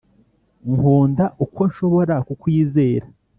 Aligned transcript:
nkunda 0.75 1.25
uko 1.45 1.59
nshobora 1.69 2.15
kukwizera. 2.27 3.05